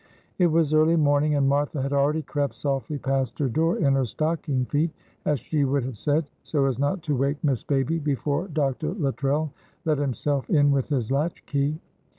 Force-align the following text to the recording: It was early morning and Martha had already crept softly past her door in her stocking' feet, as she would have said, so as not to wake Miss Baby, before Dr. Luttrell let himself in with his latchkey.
It 0.39 0.47
was 0.47 0.73
early 0.73 0.95
morning 0.95 1.35
and 1.35 1.47
Martha 1.47 1.79
had 1.79 1.93
already 1.93 2.23
crept 2.23 2.55
softly 2.55 2.97
past 2.97 3.37
her 3.37 3.47
door 3.47 3.77
in 3.77 3.93
her 3.93 4.05
stocking' 4.05 4.65
feet, 4.65 4.89
as 5.25 5.39
she 5.39 5.63
would 5.63 5.83
have 5.83 5.95
said, 5.95 6.25
so 6.41 6.65
as 6.65 6.79
not 6.79 7.03
to 7.03 7.15
wake 7.15 7.37
Miss 7.43 7.61
Baby, 7.61 7.99
before 7.99 8.47
Dr. 8.47 8.95
Luttrell 8.95 9.51
let 9.85 9.99
himself 9.99 10.49
in 10.49 10.71
with 10.71 10.89
his 10.89 11.11
latchkey. 11.11 11.77